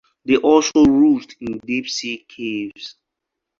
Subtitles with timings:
[0.25, 2.95] They also roost in deep sea caves.